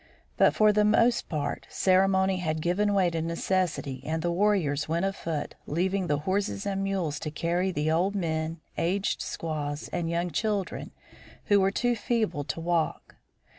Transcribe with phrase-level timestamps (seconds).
[0.35, 5.05] But for the most part ceremony had given way to necessity and the warriors went
[5.05, 10.31] afoot, leaving the horses and mules to carry the old men, aged squaws, and young
[10.31, 10.89] children,
[11.45, 13.17] who were too feeble to walk.